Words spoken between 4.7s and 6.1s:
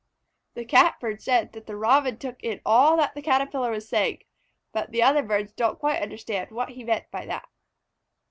but the other birds didn't quite